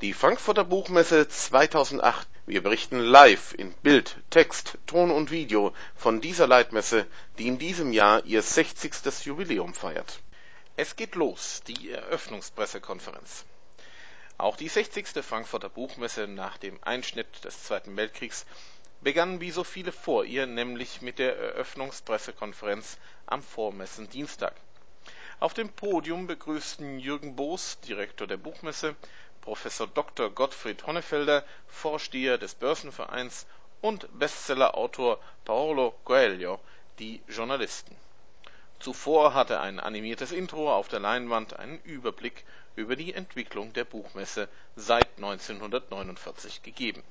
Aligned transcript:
Die 0.00 0.14
Frankfurter 0.14 0.64
Buchmesse 0.64 1.28
2008. 1.28 2.26
Wir 2.46 2.62
berichten 2.62 3.00
live 3.00 3.52
in 3.52 3.74
Bild, 3.82 4.16
Text, 4.30 4.78
Ton 4.86 5.10
und 5.10 5.30
Video 5.30 5.74
von 5.94 6.22
dieser 6.22 6.46
Leitmesse, 6.46 7.06
die 7.36 7.48
in 7.48 7.58
diesem 7.58 7.92
Jahr 7.92 8.24
ihr 8.24 8.40
60. 8.40 9.26
Jubiläum 9.26 9.74
feiert. 9.74 10.20
Es 10.74 10.96
geht 10.96 11.16
los, 11.16 11.60
die 11.66 11.90
Eröffnungspressekonferenz. 11.90 13.44
Auch 14.38 14.56
die 14.56 14.68
60. 14.68 15.22
Frankfurter 15.22 15.68
Buchmesse 15.68 16.26
nach 16.26 16.56
dem 16.56 16.82
Einschnitt 16.82 17.44
des 17.44 17.64
Zweiten 17.64 17.94
Weltkriegs 17.94 18.46
begann 19.02 19.42
wie 19.42 19.50
so 19.50 19.64
viele 19.64 19.92
vor 19.92 20.24
ihr, 20.24 20.46
nämlich 20.46 21.02
mit 21.02 21.18
der 21.18 21.36
Eröffnungspressekonferenz 21.36 22.96
am 23.26 23.42
Vormessendienstag. 23.42 24.54
Auf 25.40 25.54
dem 25.54 25.70
Podium 25.70 26.26
begrüßten 26.26 26.98
Jürgen 26.98 27.34
Boos, 27.34 27.80
Direktor 27.80 28.26
der 28.26 28.36
Buchmesse, 28.36 28.94
Professor 29.40 29.86
Dr. 29.86 30.30
Gottfried 30.30 30.86
Honnefelder, 30.86 31.44
Vorsteher 31.66 32.38
des 32.38 32.54
Börsenvereins 32.54 33.46
und 33.80 34.08
Bestsellerautor 34.18 35.18
Paolo 35.44 35.94
Coelho 36.04 36.60
die 36.98 37.22
Journalisten. 37.28 37.96
Zuvor 38.78 39.34
hatte 39.34 39.60
ein 39.60 39.80
animiertes 39.80 40.32
Intro 40.32 40.74
auf 40.74 40.88
der 40.88 41.00
Leinwand 41.00 41.58
einen 41.58 41.80
Überblick 41.80 42.44
über 42.76 42.96
die 42.96 43.12
Entwicklung 43.12 43.72
der 43.72 43.84
Buchmesse 43.84 44.48
seit 44.76 45.08
1949 45.16 46.62
gegeben. 46.62 47.02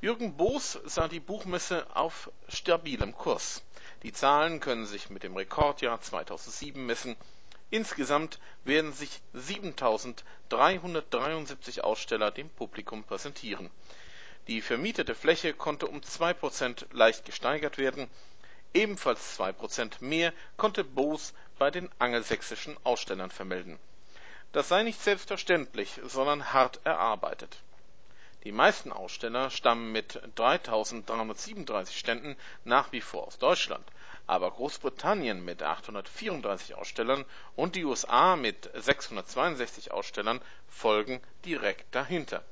Jürgen 0.00 0.36
Boos 0.36 0.78
sah 0.84 1.08
die 1.08 1.20
Buchmesse 1.20 1.86
auf 1.94 2.30
stabilem 2.48 3.14
Kurs. 3.14 3.62
Die 4.02 4.12
Zahlen 4.12 4.60
können 4.60 4.84
sich 4.84 5.10
mit 5.10 5.22
dem 5.22 5.36
Rekordjahr 5.36 6.00
2007 6.00 6.84
messen 6.84 7.16
Insgesamt 7.74 8.38
werden 8.62 8.92
sich 8.92 9.20
7.373 9.34 11.80
Aussteller 11.80 12.30
dem 12.30 12.48
Publikum 12.48 13.02
präsentieren. 13.02 13.68
Die 14.46 14.60
vermietete 14.60 15.16
Fläche 15.16 15.54
konnte 15.54 15.88
um 15.88 15.98
2% 15.98 16.86
leicht 16.92 17.24
gesteigert 17.24 17.76
werden, 17.76 18.08
ebenfalls 18.74 19.36
2% 19.40 20.04
mehr 20.04 20.32
konnte 20.56 20.84
Boos 20.84 21.34
bei 21.58 21.72
den 21.72 21.90
angelsächsischen 21.98 22.76
Ausstellern 22.84 23.32
vermelden. 23.32 23.80
Das 24.52 24.68
sei 24.68 24.84
nicht 24.84 25.02
selbstverständlich, 25.02 26.00
sondern 26.04 26.52
hart 26.52 26.78
erarbeitet. 26.84 27.60
Die 28.44 28.52
meisten 28.52 28.92
Aussteller 28.92 29.50
stammen 29.50 29.90
mit 29.90 30.22
3.337 30.36 31.90
Ständen 31.90 32.36
nach 32.62 32.92
wie 32.92 33.00
vor 33.00 33.26
aus 33.26 33.38
Deutschland 33.38 33.84
aber 34.26 34.50
Großbritannien 34.50 35.44
mit 35.44 35.62
834 35.62 36.74
Ausstellern 36.74 37.24
und 37.56 37.76
die 37.76 37.84
USA 37.84 38.36
mit 38.36 38.70
662 38.74 39.92
Ausstellern 39.92 40.40
folgen 40.68 41.20
direkt 41.44 41.94
dahinter. 41.94 42.42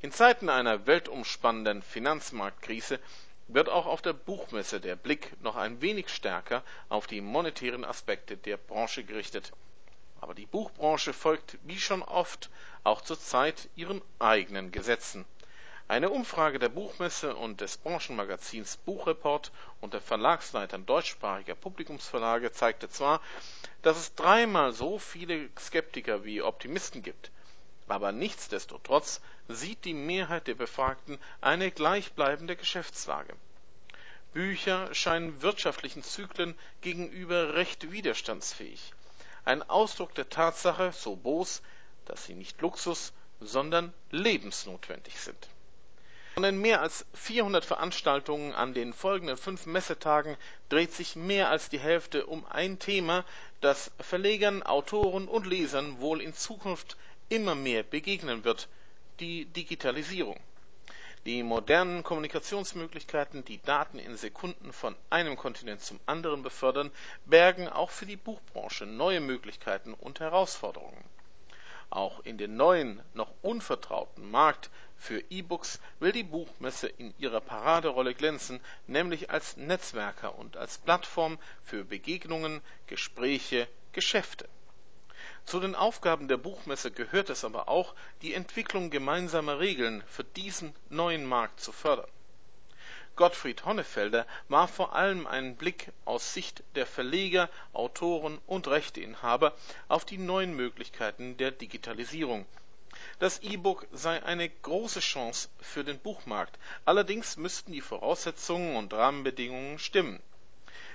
In 0.00 0.12
Zeiten 0.12 0.48
einer 0.48 0.86
weltumspannenden 0.86 1.82
Finanzmarktkrise 1.82 3.00
wird 3.48 3.68
auch 3.68 3.86
auf 3.86 4.02
der 4.02 4.12
Buchmesse 4.12 4.80
der 4.80 4.96
Blick 4.96 5.32
noch 5.42 5.56
ein 5.56 5.80
wenig 5.80 6.08
stärker 6.08 6.62
auf 6.88 7.06
die 7.06 7.20
monetären 7.20 7.84
Aspekte 7.84 8.36
der 8.36 8.56
Branche 8.58 9.04
gerichtet. 9.04 9.52
Aber 10.20 10.34
die 10.34 10.46
Buchbranche 10.46 11.12
folgt 11.12 11.58
wie 11.62 11.78
schon 11.78 12.02
oft 12.02 12.50
auch 12.84 13.00
zurzeit 13.00 13.68
ihren 13.76 14.02
eigenen 14.18 14.70
Gesetzen 14.72 15.24
eine 15.88 16.10
Umfrage 16.10 16.58
der 16.58 16.68
Buchmesse 16.68 17.34
und 17.34 17.62
des 17.62 17.78
Branchenmagazins 17.78 18.76
Buchreport 18.76 19.50
unter 19.80 20.02
Verlagsleitern 20.02 20.84
deutschsprachiger 20.84 21.54
Publikumsverlage 21.54 22.52
zeigte 22.52 22.90
zwar, 22.90 23.22
dass 23.80 23.96
es 23.96 24.14
dreimal 24.14 24.74
so 24.74 24.98
viele 24.98 25.48
Skeptiker 25.58 26.24
wie 26.24 26.42
Optimisten 26.42 27.02
gibt, 27.02 27.30
aber 27.88 28.12
nichtsdestotrotz 28.12 29.22
sieht 29.48 29.86
die 29.86 29.94
Mehrheit 29.94 30.46
der 30.46 30.56
Befragten 30.56 31.18
eine 31.40 31.70
gleichbleibende 31.70 32.54
Geschäftslage. 32.54 33.34
Bücher 34.34 34.94
scheinen 34.94 35.40
wirtschaftlichen 35.40 36.02
Zyklen 36.02 36.54
gegenüber 36.82 37.54
recht 37.54 37.90
widerstandsfähig. 37.90 38.92
Ein 39.46 39.62
Ausdruck 39.62 40.14
der 40.14 40.28
Tatsache, 40.28 40.92
so 40.92 41.16
Boos, 41.16 41.62
dass 42.04 42.26
sie 42.26 42.34
nicht 42.34 42.60
Luxus, 42.60 43.14
sondern 43.40 43.94
lebensnotwendig 44.10 45.18
sind 45.18 45.48
von 46.38 46.44
den 46.44 46.60
mehr 46.60 46.82
als 46.82 47.04
400 47.14 47.64
Veranstaltungen 47.64 48.52
an 48.52 48.72
den 48.72 48.92
folgenden 48.92 49.36
fünf 49.36 49.66
Messetagen 49.66 50.36
dreht 50.68 50.92
sich 50.92 51.16
mehr 51.16 51.50
als 51.50 51.68
die 51.68 51.80
Hälfte 51.80 52.26
um 52.26 52.46
ein 52.46 52.78
Thema, 52.78 53.24
das 53.60 53.90
Verlegern, 53.98 54.62
Autoren 54.62 55.26
und 55.26 55.48
Lesern 55.48 56.00
wohl 56.00 56.22
in 56.22 56.34
Zukunft 56.34 56.96
immer 57.28 57.56
mehr 57.56 57.82
begegnen 57.82 58.44
wird, 58.44 58.68
die 59.18 59.46
Digitalisierung. 59.46 60.38
Die 61.26 61.42
modernen 61.42 62.04
Kommunikationsmöglichkeiten, 62.04 63.44
die 63.44 63.60
Daten 63.62 63.98
in 63.98 64.16
Sekunden 64.16 64.72
von 64.72 64.94
einem 65.10 65.36
Kontinent 65.36 65.82
zum 65.82 65.98
anderen 66.06 66.44
befördern, 66.44 66.92
bergen 67.26 67.68
auch 67.68 67.90
für 67.90 68.06
die 68.06 68.14
Buchbranche 68.14 68.86
neue 68.86 69.18
Möglichkeiten 69.18 69.92
und 69.92 70.20
Herausforderungen. 70.20 71.02
Auch 71.90 72.20
in 72.20 72.36
den 72.36 72.56
neuen, 72.56 73.02
noch 73.14 73.32
unvertrauten 73.40 74.30
Markt 74.30 74.70
für 74.98 75.22
E-Books 75.30 75.80
will 76.00 76.12
die 76.12 76.22
Buchmesse 76.22 76.86
in 76.86 77.14
ihrer 77.18 77.40
Paraderolle 77.40 78.14
glänzen, 78.14 78.60
nämlich 78.86 79.30
als 79.30 79.56
Netzwerker 79.56 80.38
und 80.38 80.56
als 80.56 80.76
Plattform 80.78 81.38
für 81.64 81.84
Begegnungen, 81.84 82.60
Gespräche, 82.86 83.68
Geschäfte. 83.92 84.48
Zu 85.46 85.60
den 85.60 85.74
Aufgaben 85.74 86.28
der 86.28 86.36
Buchmesse 86.36 86.90
gehört 86.90 87.30
es 87.30 87.42
aber 87.42 87.68
auch, 87.68 87.94
die 88.20 88.34
Entwicklung 88.34 88.90
gemeinsamer 88.90 89.58
Regeln 89.58 90.02
für 90.06 90.24
diesen 90.24 90.74
neuen 90.90 91.24
Markt 91.24 91.60
zu 91.60 91.72
fördern 91.72 92.10
Gottfried 93.18 93.64
Honnefelder 93.64 94.28
war 94.48 94.68
vor 94.68 94.94
allem 94.94 95.26
ein 95.26 95.56
Blick 95.56 95.90
aus 96.04 96.34
Sicht 96.34 96.62
der 96.76 96.86
Verleger, 96.86 97.50
Autoren 97.72 98.38
und 98.46 98.68
Rechteinhaber 98.68 99.54
auf 99.88 100.04
die 100.04 100.18
neuen 100.18 100.54
Möglichkeiten 100.54 101.36
der 101.36 101.50
Digitalisierung. 101.50 102.46
Das 103.18 103.40
E-Book 103.40 103.88
sei 103.90 104.22
eine 104.22 104.48
große 104.48 105.00
Chance 105.00 105.48
für 105.60 105.82
den 105.82 105.98
Buchmarkt, 105.98 106.60
allerdings 106.84 107.36
müssten 107.36 107.72
die 107.72 107.80
Voraussetzungen 107.80 108.76
und 108.76 108.94
Rahmenbedingungen 108.94 109.80
stimmen 109.80 110.22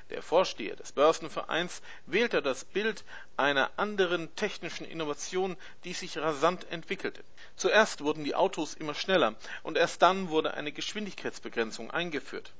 der 0.09 0.22
Vorsteher 0.22 0.75
des 0.75 0.91
Börsenvereins 0.91 1.81
wählte 2.06 2.41
das 2.41 2.66
Bild 2.66 3.03
einer 3.38 3.72
anderen 3.78 4.36
technischen 4.36 4.86
Innovation, 4.86 5.58
die 5.84 5.94
sich 5.94 6.18
rasant 6.18 6.69
entwickelte. 6.72 7.24
Zuerst 7.56 8.02
wurden 8.02 8.24
die 8.24 8.36
Autos 8.36 8.74
immer 8.74 8.94
schneller 8.94 9.36
und 9.63 9.78
erst 9.78 10.02
dann 10.02 10.30
wurde 10.30 10.53
eine 10.53 10.72
Geschwindigkeitsbegrenzung 10.72 11.92
eingeführt. 11.92 12.52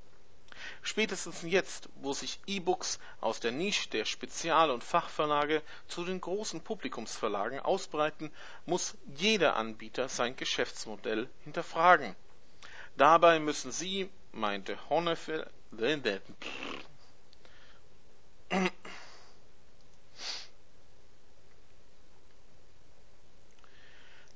Spätestens 0.82 1.42
jetzt, 1.42 1.90
wo 1.96 2.14
sich 2.14 2.40
E-Books 2.48 3.00
aus 3.22 3.40
der 3.40 3.52
Nische 3.52 3.90
der 3.90 4.06
Spezial- 4.06 4.72
und 4.72 4.84
Fachverlage 4.84 5.62
zu 5.88 6.06
den 6.06 6.22
großen 6.22 6.62
Publikumsverlagen 6.62 7.59
ausbreiten, 7.59 8.32
muss 8.66 8.96
jeder 9.16 9.56
Anbieter 9.56 10.08
sein 10.09 10.36
Geschäftsmodell 10.36 11.30
hinterfragen. 11.44 12.16
Dabei 12.96 13.40
müssen 13.40 13.72
Sie, 13.72 14.09
meinte 14.32 14.78
Hornefeld, 14.90 15.50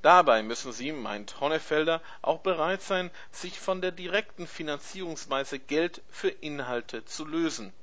Dabei 0.07 0.41
müssen 0.41 0.71
sie, 0.71 0.93
meint 0.93 1.41
Honnefelder, 1.41 2.01
auch 2.21 2.39
bereit 2.39 2.81
sein, 2.81 3.11
sich 3.31 3.59
von 3.59 3.81
der 3.81 3.91
direkten 3.91 4.47
Finanzierungsweise 4.47 5.59
Geld 5.59 6.01
für 6.09 6.29
Inhalte 6.29 7.03
zu 7.03 7.25
lösen. 7.25 7.73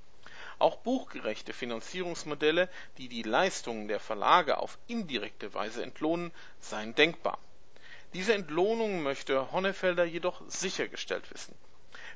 Auch 0.59 0.77
buchgerechte 0.77 1.53
Finanzierungsmodelle, 1.53 2.71
die 2.97 3.09
die 3.09 3.25
Leistungen 3.25 3.89
der 3.89 4.01
Verlage 4.01 4.57
auf 4.57 4.79
indirekte 4.87 5.53
Weise 5.53 5.83
entlohnen, 5.83 6.33
seien 6.61 6.95
denkbar. 6.95 7.39
Diese 8.15 8.33
Entlohnung 8.33 9.03
möchte 9.03 9.53
Honnefelder 9.53 10.05
jedoch 10.05 10.41
sichergestellt 10.49 11.31
wissen. 11.31 11.55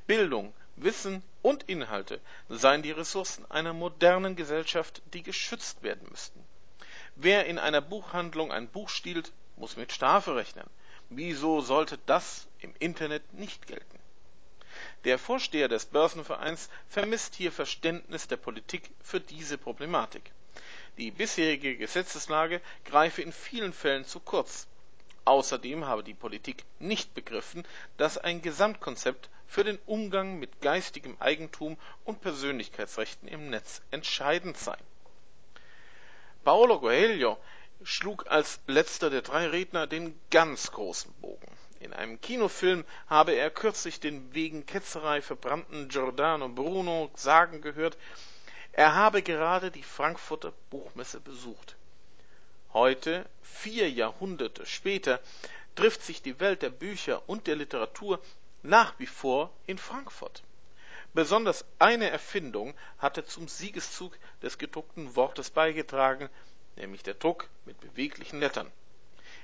Bildung, 0.07 0.53
Wissen 0.83 1.23
und 1.41 1.63
Inhalte 1.63 2.21
seien 2.47 2.81
die 2.81 2.91
Ressourcen 2.91 3.49
einer 3.49 3.73
modernen 3.73 4.35
Gesellschaft, 4.35 5.01
die 5.13 5.23
geschützt 5.23 5.83
werden 5.83 6.07
müssten. 6.09 6.43
Wer 7.15 7.45
in 7.45 7.59
einer 7.59 7.81
Buchhandlung 7.81 8.51
ein 8.51 8.69
Buch 8.69 8.89
stiehlt, 8.89 9.31
muss 9.57 9.75
mit 9.75 9.91
Strafe 9.91 10.35
rechnen. 10.35 10.69
Wieso 11.09 11.61
sollte 11.61 11.97
das 12.05 12.47
im 12.59 12.73
Internet 12.79 13.33
nicht 13.33 13.67
gelten? 13.67 13.99
Der 15.03 15.19
Vorsteher 15.19 15.67
des 15.67 15.85
Börsenvereins 15.85 16.69
vermisst 16.87 17.35
hier 17.35 17.51
Verständnis 17.51 18.27
der 18.27 18.37
Politik 18.37 18.89
für 19.01 19.19
diese 19.19 19.57
Problematik. 19.57 20.31
Die 20.97 21.11
bisherige 21.11 21.75
Gesetzeslage 21.75 22.61
greife 22.85 23.21
in 23.21 23.33
vielen 23.33 23.73
Fällen 23.73 24.05
zu 24.05 24.19
kurz. 24.19 24.67
Außerdem 25.29 25.85
habe 25.85 26.03
die 26.03 26.15
Politik 26.15 26.65
nicht 26.79 27.13
begriffen, 27.13 27.63
dass 27.97 28.17
ein 28.17 28.41
Gesamtkonzept 28.41 29.29
für 29.45 29.63
den 29.63 29.77
Umgang 29.85 30.39
mit 30.39 30.59
geistigem 30.59 31.17
Eigentum 31.19 31.77
und 32.03 32.19
Persönlichkeitsrechten 32.19 33.27
im 33.27 33.51
Netz 33.51 33.83
entscheidend 33.91 34.57
sei. 34.57 34.75
Paolo 36.43 36.79
Coelho 36.79 37.37
schlug 37.83 38.25
als 38.27 38.59
letzter 38.65 39.11
der 39.11 39.21
drei 39.21 39.45
Redner 39.45 39.85
den 39.85 40.19
ganz 40.31 40.71
großen 40.71 41.13
Bogen. 41.21 41.55
In 41.79 41.93
einem 41.93 42.19
Kinofilm 42.19 42.83
habe 43.05 43.33
er 43.33 43.51
kürzlich 43.51 43.99
den 43.99 44.33
wegen 44.33 44.65
Ketzerei 44.65 45.21
verbrannten 45.21 45.89
Giordano 45.89 46.49
Bruno 46.49 47.11
sagen 47.13 47.61
gehört, 47.61 47.99
er 48.71 48.95
habe 48.95 49.21
gerade 49.21 49.69
die 49.69 49.83
Frankfurter 49.83 50.53
Buchmesse 50.71 51.19
besucht. 51.19 51.75
Heute, 52.73 53.25
vier 53.41 53.89
Jahrhunderte 53.89 54.65
später, 54.65 55.19
trifft 55.75 56.03
sich 56.03 56.21
die 56.21 56.39
Welt 56.39 56.61
der 56.61 56.69
Bücher 56.69 57.27
und 57.27 57.47
der 57.47 57.55
Literatur 57.55 58.19
nach 58.61 58.93
wie 58.99 59.07
vor 59.07 59.51
in 59.65 59.77
Frankfurt. 59.77 60.43
Besonders 61.13 61.65
eine 61.79 62.09
Erfindung 62.11 62.75
hatte 62.99 63.25
zum 63.25 63.47
Siegeszug 63.47 64.17
des 64.43 64.59
gedruckten 64.59 65.15
Wortes 65.15 65.49
beigetragen, 65.49 66.29
nämlich 66.75 67.01
der 67.01 67.15
Druck 67.15 67.49
mit 67.65 67.79
beweglichen 67.79 68.39
Lettern. 68.39 68.71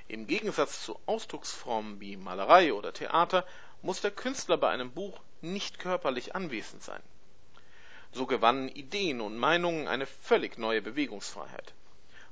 Im 0.07 0.27
Gegensatz 0.27 0.83
zu 0.83 0.99
Ausdrucksformen 1.07 1.99
wie 1.99 2.17
Malerei 2.17 2.73
oder 2.73 2.93
Theater 2.93 3.43
muss 3.81 4.01
der 4.01 4.11
Künstler 4.11 4.57
bei 4.57 4.69
einem 4.69 4.91
Buch 4.91 5.19
nicht 5.41 5.79
körperlich 5.79 6.35
anwesend 6.35 6.83
sein. 6.83 7.01
So 8.11 8.27
gewannen 8.27 8.69
Ideen 8.69 9.19
und 9.19 9.37
Meinungen 9.37 9.87
eine 9.87 10.05
völlig 10.05 10.59
neue 10.59 10.83
Bewegungsfreiheit. 10.83 11.73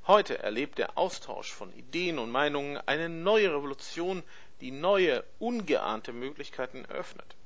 Heute 0.06 0.40
erlebt 0.40 0.80
der 0.80 0.98
Austausch 0.98 1.54
von 1.54 1.72
Ideen 1.72 2.20
und 2.20 2.30
Meinungen 2.30 2.76
eine 2.88 3.08
neue 3.08 3.56
Revolution, 3.56 4.22
die 4.60 4.70
neue, 4.72 5.24
ungeahnte 5.40 6.12
Möglichkeiten 6.12 6.84
eröffnet. 6.84 7.38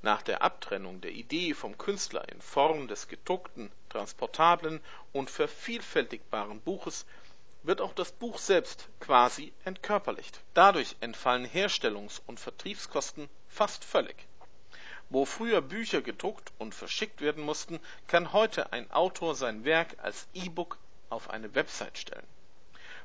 Nach 0.00 0.22
der 0.22 0.42
Abtrennung 0.42 1.00
der 1.00 1.10
Idee 1.10 1.54
vom 1.54 1.76
Künstler 1.76 2.28
in 2.28 2.40
Form 2.40 2.86
des 2.86 3.08
gedruckten, 3.08 3.72
transportablen 3.88 4.80
und 5.12 5.28
vervielfältigbaren 5.28 6.60
Buches 6.60 7.04
wird 7.64 7.80
auch 7.80 7.94
das 7.94 8.12
Buch 8.12 8.38
selbst 8.38 8.88
quasi 9.00 9.52
entkörperlicht. 9.64 10.40
Dadurch 10.54 10.94
entfallen 11.00 11.46
Herstellungs- 11.46 12.22
und 12.28 12.38
Vertriebskosten 12.38 13.28
fast 13.48 13.84
völlig. 13.84 14.28
Wo 15.10 15.24
früher 15.24 15.60
Bücher 15.60 16.00
gedruckt 16.00 16.52
und 16.58 16.76
verschickt 16.76 17.20
werden 17.20 17.42
mussten, 17.42 17.80
kann 18.06 18.32
heute 18.32 18.72
ein 18.72 18.88
Autor 18.92 19.34
sein 19.34 19.64
Werk 19.64 19.96
als 20.00 20.28
E-Book 20.32 20.78
auf 21.12 21.30
eine 21.30 21.54
Website 21.54 21.98
stellen. 21.98 22.26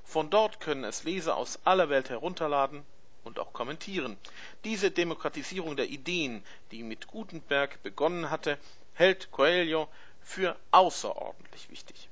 Von 0.04 0.30
dort 0.30 0.59
können 0.59 0.86
es 0.86 1.04
Leser 1.04 1.36
aus 1.36 1.59
aller 1.65 1.89
Welt 1.89 2.09
herunterladen 2.09 2.86
und 3.24 3.39
auch 3.39 3.51
kommentieren. 3.51 4.18
Diese 4.63 4.89
Demokratisierung 4.89 5.75
der 5.75 5.89
Ideen, 5.89 6.44
die 6.71 6.83
mit 6.83 7.07
Gutenberg 7.07 7.83
begonnen 7.83 8.30
hatte, 8.30 8.57
hält 8.94 9.31
Coelho 9.31 9.89
für 10.21 10.56
außerordentlich 10.71 11.69
wichtig. 11.69 12.09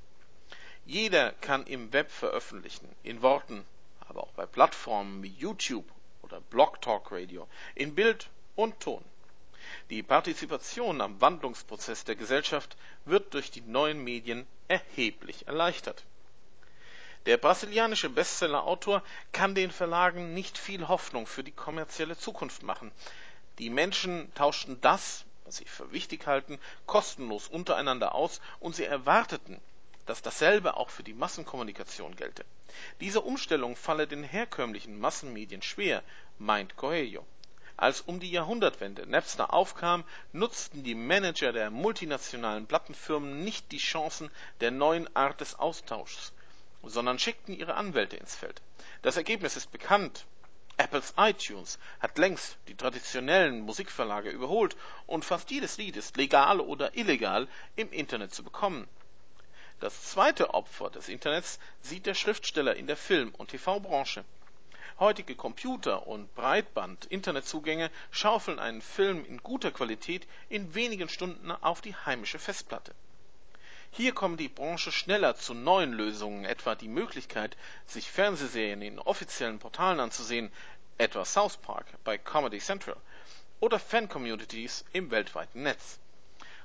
Jeder 0.86 1.32
kann 1.32 1.66
im 1.66 1.92
Web 1.94 2.12
veröffentlichen, 2.12 2.88
in 3.02 3.22
Worten, 3.22 3.66
aber 4.02 4.24
auch 4.24 4.32
bei 4.34 4.46
Plattformen 4.46 5.24
wie 5.24 5.34
YouTube 5.38 5.90
oder 6.22 6.42
Blog 6.42 6.82
Talk 6.82 7.12
Radio, 7.12 7.48
in 7.74 7.96
Bild 7.96 8.30
und 8.56 8.80
Ton. 8.82 9.04
Die 9.92 10.02
Partizipation 10.02 11.00
am 11.00 11.22
Wandlungsprozess 11.22 12.06
der 12.06 12.16
Gesellschaft 12.16 12.76
wird 13.06 13.36
durch 13.36 13.52
die 13.52 13.62
neuen 13.62 14.04
Medien 14.04 14.48
erheblich 14.68 15.48
erleichtert. 15.48 16.04
Der 17.28 17.38
brasilianische 17.38 18.10
Bestsellerautor 18.10 19.04
kann 19.32 19.54
den 19.54 19.70
Verlagen 19.70 20.34
nicht 20.34 20.58
viel 20.58 20.88
Hoffnung 20.88 21.28
für 21.28 21.44
die 21.44 21.52
kommerzielle 21.52 22.18
Zukunft 22.18 22.64
machen. 22.64 22.92
Die 23.60 23.70
Menschen 23.70 24.34
tauschten 24.34 24.82
das, 24.82 25.24
was 25.44 25.58
sie 25.58 25.66
für 25.66 25.92
wichtig 25.92 26.26
halten, 26.26 26.60
kostenlos 26.88 27.48
untereinander 27.48 28.16
aus 28.16 28.42
und 28.60 28.76
sie 28.76 28.86
erwarteten, 28.86 29.62
dass 30.08 30.24
dasselbe 30.24 30.78
auch 30.78 30.90
für 30.90 31.04
die 31.04 31.14
Massenkommunikation 31.14 32.16
gelte. 32.16 32.44
Diese 33.02 33.22
Umstellung 33.22 33.76
falle 33.76 34.08
den 34.08 34.24
herkömmlichen 34.24 35.00
Massenmedien 35.00 35.62
schwer, 35.62 36.04
meint 36.40 36.76
Coelho. 36.76 37.24
Als 37.78 38.00
um 38.00 38.22
die 38.22 38.32
Jahrhundertwende 38.32 39.06
Napster 39.06 39.54
aufkam, 39.54 40.06
nutzten 40.32 40.84
die 40.84 40.96
Manager 40.96 41.52
der 41.52 41.70
multinationalen 41.72 42.68
Plattenfirmen 42.68 43.44
nicht 43.44 43.72
die 43.74 43.80
Chancen 43.80 44.32
der 44.62 44.72
neuen 44.72 45.14
Art 45.14 45.42
des 45.42 45.60
Austauschs, 45.60 46.32
sondern 46.84 47.20
schickten 47.20 47.54
ihre 47.54 47.74
Anwälte 47.74 48.16
ins 48.16 48.36
Feld. 48.36 48.62
Das 49.02 49.18
Ergebnis 49.18 49.58
ist 49.58 49.72
bekannt. 49.74 50.26
Apples 50.78 51.14
iTunes 51.18 51.78
hat 52.00 52.18
längst 52.18 52.58
die 52.68 52.76
traditionellen 52.76 53.62
Musikverlage 53.62 54.30
überholt 54.30 54.78
und 55.06 55.26
fast 55.26 55.52
jedes 55.52 55.78
Lied 55.78 55.98
ist 55.98 56.16
legal 56.16 56.62
oder 56.62 56.96
illegal 56.98 57.48
im 57.76 57.92
Internet 57.92 58.34
zu 58.34 58.44
bekommen. 58.44 58.88
Das 59.82 60.04
zweite 60.04 60.54
Opfer 60.54 60.90
des 60.90 61.10
Internets 61.10 61.60
sieht 61.82 62.06
der 62.06 62.14
Schriftsteller 62.14 62.76
in 62.76 62.88
der 62.88 62.98
Film- 62.98 63.36
und 63.36 63.50
TV-Branche. 63.50 64.24
Heutige 64.98 65.36
Computer- 65.36 66.08
und 66.08 66.34
Breitband-Internetzugänge 66.36 67.92
schaufeln 68.12 68.60
einen 68.60 68.82
Film 68.82 69.26
in 69.26 69.44
guter 69.44 69.72
Qualität 69.72 70.26
in 70.48 70.74
wenigen 70.74 71.10
Stunden 71.10 71.52
auf 71.52 71.82
die 71.82 71.94
heimische 71.94 72.40
Festplatte. 72.40 72.96
Hier 73.92 74.14
kommt 74.14 74.40
die 74.40 74.48
Branche 74.48 74.94
schneller 74.94 75.36
zu 75.36 75.54
neuen 75.54 75.92
Lösungen, 75.92 76.46
etwa 76.46 76.76
die 76.76 76.88
Möglichkeit, 76.88 77.58
sich 77.86 78.10
Fernsehserien 78.10 78.82
in 78.82 79.00
offiziellen 79.00 79.60
Portalen 79.60 80.00
anzusehen, 80.00 80.50
etwa 80.98 81.26
South 81.26 81.58
Park 81.58 81.88
bei 82.06 82.18
Comedy 82.18 82.60
Central, 82.60 82.96
oder 83.60 83.80
Fan-Communities 83.80 84.86
im 84.94 85.12
weltweiten 85.12 85.64
Netz. 85.64 86.00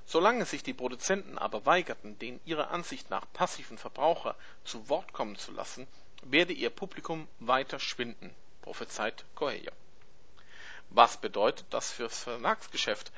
Solange 0.06 0.44
sich 0.44 0.62
die 0.62 0.74
Produzenten 0.74 1.36
aber 1.36 1.66
weigerten, 1.66 2.16
den 2.20 2.38
ihrer 2.44 2.70
Ansicht 2.70 3.10
nach 3.10 3.26
passiven 3.32 3.76
Verbraucher 3.76 4.36
zu 4.64 4.88
Wort 4.88 5.12
kommen 5.12 5.34
zu 5.34 5.50
lassen, 5.50 5.88
werde 6.22 6.52
ihr 6.52 6.70
Publikum 6.70 7.28
weiter 7.38 7.78
schwinden, 7.78 8.34
prophezeit 8.62 9.24
Coelho. 9.34 9.72
Was 10.90 11.16
bedeutet 11.16 11.66
das 11.70 11.92
fürs 11.92 12.24
Verlagsgeschäft? 12.24 13.12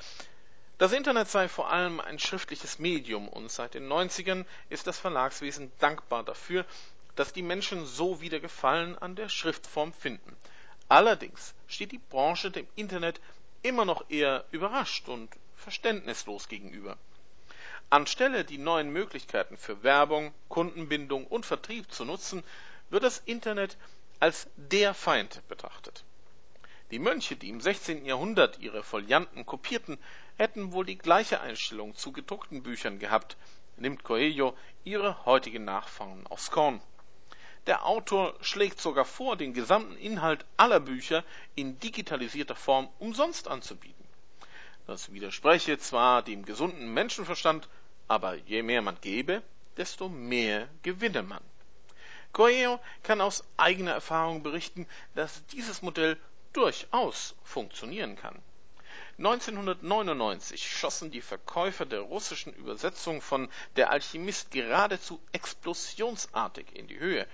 Das 0.78 0.93
Internet 0.93 1.28
sei 1.28 1.49
vor 1.49 1.70
allem 1.70 2.00
ein 2.00 2.19
schriftliches 2.19 2.78
Medium 2.78 3.28
und 3.28 3.50
seit 3.50 3.75
den 3.75 3.88
90ern 3.88 4.44
ist 4.69 4.87
das 4.87 4.99
Verlagswesen 4.99 5.70
dankbar 5.78 6.25
dafür, 6.25 6.66
dass 7.14 7.32
die 7.32 7.43
Menschen 7.43 7.87
so 7.87 8.20
wieder 8.20 8.40
Gefallen 8.40 8.99
an 8.99 9.14
der 9.14 9.28
Schriftform 9.28 9.93
finden. 9.93 10.37
Allerdings 10.88 11.55
steht 11.69 11.93
die 11.93 11.98
Branche 11.98 12.50
dem 12.50 12.66
Internet 12.75 13.20
immer 13.62 13.84
noch 13.84 14.10
eher 14.10 14.44
überrascht 14.50 15.08
und 15.08 15.31
verständnislos 15.56 16.48
gegenüber. 16.48 16.98
Anstelle 17.90 18.44
die 18.44 18.58
neuen 18.58 18.90
Möglichkeiten 18.90 19.56
für 19.56 19.82
Werbung, 19.82 20.34
Kundenbindung 20.48 21.26
und 21.26 21.46
Vertrieb 21.46 21.93
zu 21.93 22.05
nutzen, 22.05 22.43
wird 22.90 23.02
das 23.02 23.19
Internet 23.25 23.76
als 24.20 24.49
der 24.56 24.94
Feind 24.94 25.43
betrachtet. 25.49 26.05
Die 26.90 26.99
Mönche, 26.99 27.36
die 27.36 27.48
im 27.48 27.60
16. 27.60 28.05
Jahrhundert 28.05 28.58
ihre 28.60 28.82
Folianten 28.82 29.46
kopierten, 29.46 29.98
hätten 30.36 30.72
wohl 30.72 30.84
die 30.84 30.98
gleiche 30.98 31.41
Einstellung 31.41 31.96
zu 31.96 32.12
gedruckten 32.12 32.62
Büchern 32.62 32.98
gehabt, 32.98 33.36
nimmt 33.79 34.05
Coelho 34.05 34.55
ihre 34.84 35.24
heutigen 35.24 35.65
Nachfahren 35.65 36.27
aufs 36.27 36.51
Korn. 36.51 36.82
Der 37.67 37.86
Autor 37.86 38.34
schlägt 38.41 38.81
sogar 38.81 39.05
vor, 39.05 39.36
den 39.36 39.55
gesamten 39.55 39.96
Inhalt 39.96 40.44
aller 40.56 40.81
Bücher 40.81 41.24
in 41.55 41.79
digitalisierter 41.79 42.56
Form 42.56 42.89
umsonst 42.98 43.48
anzubieten. 43.48 44.05
Das 44.86 45.12
widerspreche 45.12 45.79
zwar 45.79 46.22
dem 46.22 46.44
gesunden 46.44 46.93
Menschenverstand, 46.93 47.69
aber 48.08 48.34
je 48.34 48.62
mehr 48.62 48.82
man 48.82 48.98
gebe, 49.01 49.43
desto 49.77 50.08
mehr 50.08 50.69
gewinne 50.82 51.22
man. 51.22 51.43
Coelho 52.32 52.81
kann 53.03 53.20
aus 53.20 53.44
eigener 53.56 53.93
Erfahrung 53.93 54.43
berichten, 54.43 54.86
dass 55.15 55.44
dieses 55.46 55.82
Modell 55.82 56.19
durchaus 56.53 57.34
funktionieren 57.43 58.17
kann. 58.17 58.43
1999 59.19 60.70
schossen 60.70 61.10
die 61.10 61.20
Verkäufer 61.20 61.86
der 61.86 62.01
russischen 62.01 62.53
Übersetzung 62.55 63.20
von 63.20 63.48
Der 63.77 63.91
Alchemist 63.91 64.51
geradezu 64.51 65.20
explosionsartig 65.32 66.67
in 66.74 66.89
die 66.89 66.98
Höhe 66.98 67.27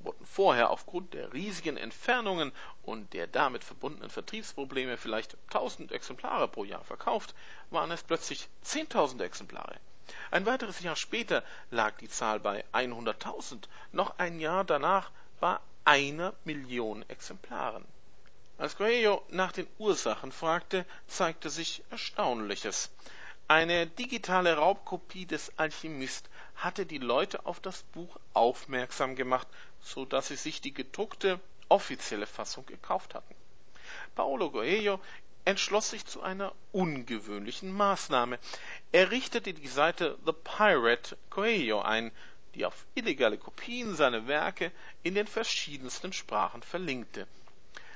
wurden 0.00 0.24
vorher 0.24 0.70
aufgrund 0.70 1.14
der 1.14 1.32
riesigen 1.32 1.76
Entfernungen 1.76 2.52
und 2.82 3.12
der 3.12 3.26
damit 3.26 3.64
verbundenen 3.64 4.10
Vertriebsprobleme 4.10 4.96
vielleicht 4.96 5.36
1000 5.48 5.92
Exemplare 5.92 6.48
pro 6.48 6.64
Jahr 6.64 6.84
verkauft, 6.84 7.34
waren 7.70 7.90
es 7.90 8.02
plötzlich 8.02 8.48
10.000 8.64 9.22
Exemplare. 9.22 9.76
Ein 10.30 10.46
weiteres 10.46 10.80
Jahr 10.80 10.96
später 10.96 11.42
lag 11.70 11.96
die 11.98 12.08
Zahl 12.08 12.40
bei 12.40 12.64
100.000, 12.72 13.64
noch 13.92 14.18
ein 14.18 14.40
Jahr 14.40 14.64
danach 14.64 15.10
bei 15.40 15.58
einer 15.84 16.34
Million 16.44 17.04
Exemplaren. 17.08 17.84
Als 18.58 18.76
Coelho 18.76 19.22
nach 19.28 19.52
den 19.52 19.66
Ursachen 19.78 20.32
fragte, 20.32 20.84
zeigte 21.06 21.48
sich 21.48 21.82
Erstaunliches. 21.90 22.90
Eine 23.46 23.86
digitale 23.86 24.56
Raubkopie 24.56 25.24
des 25.24 25.58
Alchemist 25.58 26.28
hatte 26.56 26.84
die 26.84 26.98
Leute 26.98 27.46
auf 27.46 27.60
das 27.60 27.82
Buch 27.82 28.18
aufmerksam 28.34 29.16
gemacht, 29.16 29.46
so 29.80 30.04
dass 30.04 30.28
sie 30.28 30.36
sich 30.36 30.60
die 30.60 30.74
gedruckte 30.74 31.40
offizielle 31.68 32.26
Fassung 32.26 32.66
gekauft 32.66 33.14
hatten. 33.14 33.34
Paolo 34.14 34.50
Coelho 34.50 35.00
entschloss 35.48 35.88
sich 35.88 36.04
zu 36.04 36.22
einer 36.22 36.52
ungewöhnlichen 36.72 37.72
Maßnahme. 37.72 38.38
Er 38.92 39.10
richtete 39.10 39.54
die 39.54 39.66
Seite 39.66 40.18
The 40.26 40.32
Pirate 40.32 41.16
Coelho 41.30 41.80
ein, 41.80 42.12
die 42.54 42.66
auf 42.66 42.84
illegale 42.94 43.38
Kopien 43.38 43.96
seiner 43.96 44.26
Werke 44.26 44.70
in 45.02 45.14
den 45.14 45.26
verschiedensten 45.26 46.12
Sprachen 46.12 46.62
verlinkte. 46.62 47.26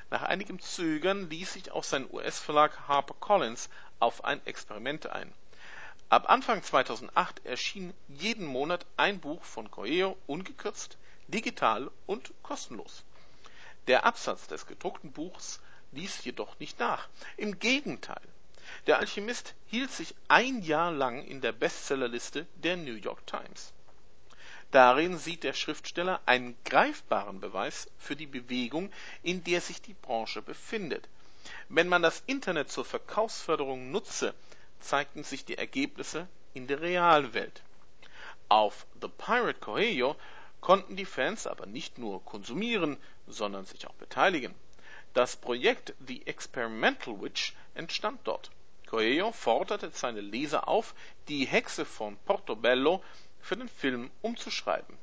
Nach 0.08 0.22
einigem 0.22 0.60
Zögern 0.60 1.28
ließ 1.28 1.52
sich 1.52 1.70
auch 1.70 1.84
sein 1.84 2.08
US-Verlag 2.10 2.88
HarperCollins 2.88 3.68
auf 3.98 4.24
ein 4.24 4.40
Experiment 4.46 5.08
ein. 5.08 5.30
Ab 6.08 6.30
Anfang 6.30 6.62
2008 6.62 7.44
erschien 7.44 7.92
jeden 8.08 8.46
Monat 8.46 8.86
ein 8.96 9.20
Buch 9.20 9.44
von 9.44 9.70
Coelho 9.70 10.16
ungekürzt, 10.26 10.96
digital 11.28 11.90
und 12.06 12.32
kostenlos. 12.42 13.04
Der 13.88 14.06
Absatz 14.06 14.46
des 14.46 14.66
gedruckten 14.66 15.12
Buchs 15.12 15.60
ließ 15.92 16.24
jedoch 16.24 16.58
nicht 16.58 16.78
nach. 16.78 17.08
Im 17.36 17.58
Gegenteil. 17.58 18.20
Der 18.86 18.98
Alchemist 18.98 19.54
hielt 19.66 19.90
sich 19.90 20.14
ein 20.28 20.62
Jahr 20.62 20.90
lang 20.90 21.24
in 21.24 21.40
der 21.40 21.52
Bestsellerliste 21.52 22.46
der 22.56 22.76
New 22.76 22.94
York 22.94 23.26
Times. 23.26 23.72
Darin 24.70 25.18
sieht 25.18 25.44
der 25.44 25.52
Schriftsteller 25.52 26.20
einen 26.24 26.56
greifbaren 26.64 27.40
Beweis 27.40 27.90
für 27.98 28.16
die 28.16 28.26
Bewegung, 28.26 28.90
in 29.22 29.44
der 29.44 29.60
sich 29.60 29.82
die 29.82 29.92
Branche 29.94 30.40
befindet. 30.40 31.08
Wenn 31.68 31.88
man 31.88 32.02
das 32.02 32.22
Internet 32.26 32.70
zur 32.70 32.84
Verkaufsförderung 32.84 33.90
nutze, 33.90 34.34
zeigten 34.80 35.24
sich 35.24 35.44
die 35.44 35.58
Ergebnisse 35.58 36.26
in 36.54 36.66
der 36.66 36.80
Realwelt. 36.80 37.62
Auf 38.48 38.86
The 39.00 39.08
Pirate 39.08 39.60
Coelho 39.60 40.16
konnten 40.60 40.96
die 40.96 41.04
Fans 41.04 41.46
aber 41.46 41.66
nicht 41.66 41.98
nur 41.98 42.24
konsumieren, 42.24 42.96
sondern 43.26 43.66
sich 43.66 43.86
auch 43.86 43.94
beteiligen. 43.94 44.54
Das 45.14 45.36
Projekt 45.36 45.92
The 46.06 46.26
Experimental 46.26 47.20
Witch 47.20 47.52
entstand 47.74 48.20
dort. 48.24 48.50
Coelho 48.86 49.32
forderte 49.32 49.90
seine 49.90 50.22
Leser 50.22 50.68
auf, 50.68 50.94
die 51.28 51.44
Hexe 51.44 51.84
von 51.84 52.16
Portobello 52.24 53.02
für 53.38 53.56
den 53.56 53.68
Film 53.68 54.10
umzuschreiben. 54.22 54.96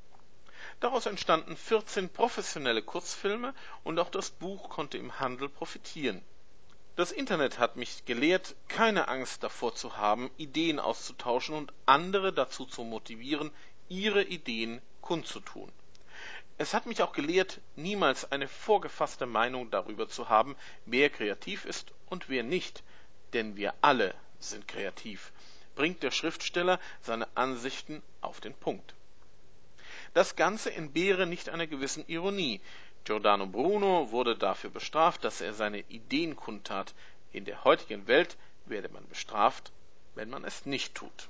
Daraus 0.80 1.06
entstanden 1.06 1.56
14 1.56 2.10
professionelle 2.10 2.82
Kurzfilme 2.82 3.54
und 3.84 4.00
auch 4.00 4.10
das 4.10 4.32
Buch 4.32 4.70
konnte 4.70 4.98
im 4.98 5.20
Handel 5.20 5.48
profitieren. 5.48 6.24
Das 6.96 7.12
Internet 7.12 7.60
hat 7.60 7.76
mich 7.76 8.06
gelehrt, 8.06 8.56
keine 8.68 9.10
Angst 9.10 9.44
davor 9.44 9.76
zu 9.76 9.98
haben, 9.98 10.32
Ideen 10.38 10.80
auszutauschen 10.80 11.56
und 11.56 11.72
andere 11.86 12.34
dazu 12.34 12.66
zu 12.66 12.84
motivieren, 12.84 13.52
ihre 13.90 14.24
Ideen 14.24 14.82
kundzutun. 15.02 15.72
Es 16.60 16.76
hat 16.76 16.86
mich 16.86 17.02
auch 17.02 17.14
gelehrt, 17.14 17.60
niemals 17.76 18.32
eine 18.32 18.48
vorgefasste 18.48 19.26
Meinung 19.26 19.72
darüber 19.72 20.08
zu 20.08 20.30
haben, 20.30 20.56
wer 20.86 21.10
kreativ 21.10 21.66
ist 21.66 21.92
und 22.06 22.30
wer 22.30 22.44
nicht, 22.44 22.84
denn 23.34 23.56
wir 23.56 23.74
alle 23.82 24.14
sind 24.40 24.68
kreativ 24.68 25.32
bringt 25.80 26.04
der 26.04 26.12
Schriftsteller 26.12 26.78
seine 27.02 27.26
Ansichten 27.36 28.04
auf 28.20 28.42
den 28.42 28.54
Punkt. 28.54 28.94
Das 30.14 30.36
Ganze 30.36 30.74
entbehre 30.74 31.26
nicht 31.26 31.48
einer 31.48 31.68
gewissen 31.68 32.04
Ironie. 32.08 32.60
Giordano 33.06 33.48
Bruno 33.48 34.12
wurde 34.12 34.36
dafür 34.36 34.72
bestraft, 34.72 35.24
dass 35.24 35.40
er 35.40 35.54
seine 35.54 35.80
Ideen 35.88 36.36
kundtat. 36.36 36.94
In 37.32 37.46
der 37.46 37.64
heutigen 37.64 38.08
Welt 38.08 38.36
werde 38.66 38.90
man 38.90 39.08
bestraft, 39.08 39.72
wenn 40.16 40.30
man 40.30 40.44
es 40.44 40.66
nicht 40.66 40.96
tut 40.96 41.30